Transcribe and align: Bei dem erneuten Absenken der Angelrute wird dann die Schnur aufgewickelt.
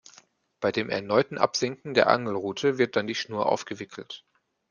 Bei 0.61 0.71
dem 0.71 0.89
erneuten 0.89 1.37
Absenken 1.37 1.93
der 1.93 2.07
Angelrute 2.07 2.79
wird 2.79 2.95
dann 2.95 3.05
die 3.05 3.13
Schnur 3.13 3.45
aufgewickelt. 3.45 4.25